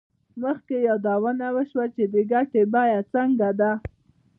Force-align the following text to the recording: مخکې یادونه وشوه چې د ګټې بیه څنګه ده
مخکې 0.41 0.77
یادونه 0.89 1.45
وشوه 1.55 1.85
چې 1.95 2.03
د 2.13 2.15
ګټې 2.31 2.61
بیه 2.73 2.99
څنګه 3.13 3.49
ده 3.59 3.71